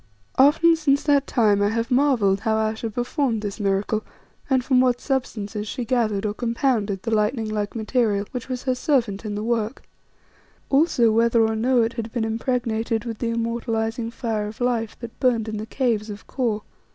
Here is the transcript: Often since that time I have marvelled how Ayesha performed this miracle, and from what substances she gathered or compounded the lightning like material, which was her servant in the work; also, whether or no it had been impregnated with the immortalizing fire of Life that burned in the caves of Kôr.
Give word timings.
Often 0.39 0.77
since 0.77 1.03
that 1.03 1.27
time 1.27 1.61
I 1.61 1.69
have 1.69 1.91
marvelled 1.91 2.39
how 2.39 2.55
Ayesha 2.57 2.89
performed 2.89 3.43
this 3.43 3.59
miracle, 3.59 4.03
and 4.49 4.63
from 4.65 4.81
what 4.81 4.99
substances 4.99 5.67
she 5.67 5.85
gathered 5.85 6.25
or 6.25 6.33
compounded 6.33 7.03
the 7.03 7.11
lightning 7.13 7.47
like 7.47 7.75
material, 7.75 8.25
which 8.31 8.49
was 8.49 8.63
her 8.63 8.73
servant 8.73 9.25
in 9.25 9.35
the 9.35 9.43
work; 9.43 9.83
also, 10.71 11.11
whether 11.11 11.45
or 11.45 11.55
no 11.55 11.83
it 11.83 11.93
had 11.93 12.11
been 12.11 12.25
impregnated 12.25 13.05
with 13.05 13.19
the 13.19 13.29
immortalizing 13.29 14.09
fire 14.09 14.47
of 14.47 14.59
Life 14.59 14.97
that 15.01 15.19
burned 15.19 15.47
in 15.47 15.57
the 15.57 15.67
caves 15.67 16.09
of 16.09 16.25
Kôr. 16.25 16.63